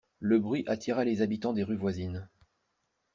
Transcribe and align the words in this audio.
Le 0.19 0.39
bruit 0.39 0.63
attira 0.65 1.05
les 1.05 1.21
habitants 1.21 1.53
des 1.53 1.61
rues 1.61 1.77
voisines. 1.77 2.27